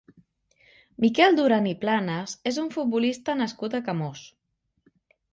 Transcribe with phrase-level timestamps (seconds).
[1.03, 4.23] Miquel Duran i Planas és un futbolista nascut a Camós.